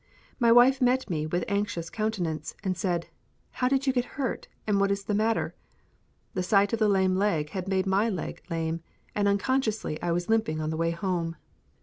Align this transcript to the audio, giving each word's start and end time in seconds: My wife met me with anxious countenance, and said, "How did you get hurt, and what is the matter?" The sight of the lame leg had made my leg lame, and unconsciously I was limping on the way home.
My 0.39 0.51
wife 0.51 0.81
met 0.81 1.11
me 1.11 1.27
with 1.27 1.45
anxious 1.47 1.91
countenance, 1.91 2.55
and 2.63 2.75
said, 2.75 3.05
"How 3.51 3.67
did 3.67 3.85
you 3.85 3.93
get 3.93 4.03
hurt, 4.17 4.47
and 4.65 4.79
what 4.79 4.89
is 4.89 5.03
the 5.03 5.13
matter?" 5.13 5.53
The 6.33 6.41
sight 6.41 6.73
of 6.73 6.79
the 6.79 6.89
lame 6.89 7.15
leg 7.15 7.51
had 7.51 7.67
made 7.67 7.85
my 7.85 8.09
leg 8.09 8.41
lame, 8.49 8.81
and 9.13 9.27
unconsciously 9.27 10.01
I 10.01 10.11
was 10.11 10.27
limping 10.27 10.59
on 10.59 10.71
the 10.71 10.75
way 10.75 10.89
home. 10.89 11.35